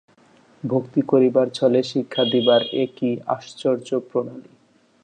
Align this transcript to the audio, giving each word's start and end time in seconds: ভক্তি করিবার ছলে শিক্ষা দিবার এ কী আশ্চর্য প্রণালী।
ভক্তি 0.63 1.01
করিবার 1.01 1.47
ছলে 1.49 1.79
শিক্ষা 1.83 2.23
দিবার 2.25 2.61
এ 2.73 2.83
কী 2.97 3.09
আশ্চর্য 3.27 3.89
প্রণালী। 4.09 4.51